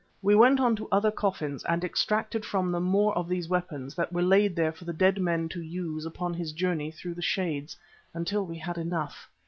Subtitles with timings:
[0.23, 4.11] We went on to other coffins and extracted from them more of these weapons that
[4.11, 7.77] were laid there for the dead man to use upon his journey through the Shades,
[8.11, 9.29] until we had enough.